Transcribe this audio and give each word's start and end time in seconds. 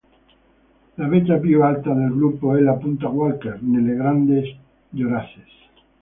La 0.97 1.05
vetta 1.07 1.37
più 1.37 1.61
alta 1.61 1.93
del 1.93 2.09
gruppo 2.15 2.55
è 2.55 2.59
la 2.59 2.73
Punta 2.73 3.07
Walker 3.09 3.61
nelle 3.61 3.93
Grandes 3.93 4.51
Jorasses. 4.89 5.51